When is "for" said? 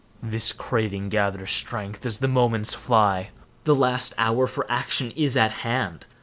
4.47-4.65